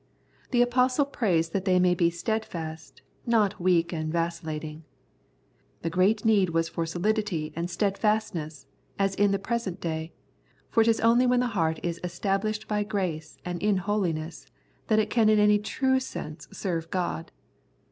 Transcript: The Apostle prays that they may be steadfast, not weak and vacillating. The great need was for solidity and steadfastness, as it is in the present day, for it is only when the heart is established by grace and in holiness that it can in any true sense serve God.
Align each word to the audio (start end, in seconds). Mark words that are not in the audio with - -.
The 0.49 0.63
Apostle 0.63 1.05
prays 1.05 1.49
that 1.49 1.65
they 1.65 1.79
may 1.79 1.93
be 1.93 2.09
steadfast, 2.09 3.03
not 3.27 3.61
weak 3.61 3.93
and 3.93 4.11
vacillating. 4.11 4.83
The 5.83 5.91
great 5.91 6.25
need 6.25 6.49
was 6.49 6.69
for 6.69 6.87
solidity 6.87 7.53
and 7.55 7.69
steadfastness, 7.69 8.65
as 8.97 9.13
it 9.13 9.19
is 9.21 9.25
in 9.25 9.31
the 9.31 9.37
present 9.37 9.79
day, 9.79 10.11
for 10.71 10.81
it 10.81 10.87
is 10.87 11.01
only 11.01 11.27
when 11.27 11.39
the 11.41 11.49
heart 11.53 11.79
is 11.83 11.99
established 12.03 12.67
by 12.67 12.83
grace 12.83 13.37
and 13.45 13.61
in 13.61 13.77
holiness 13.77 14.47
that 14.87 14.97
it 14.97 15.11
can 15.11 15.29
in 15.29 15.37
any 15.37 15.59
true 15.59 15.99
sense 15.99 16.47
serve 16.51 16.89
God. 16.89 17.31